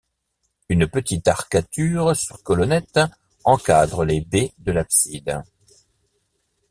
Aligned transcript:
Une 0.67 0.87
petite 0.87 1.27
arcature 1.27 2.15
sur 2.15 2.41
colonnettes 2.41 2.99
encadre 3.43 4.03
les 4.03 4.21
baies 4.21 4.51
de 4.57 4.71
l'abside. 4.71 5.43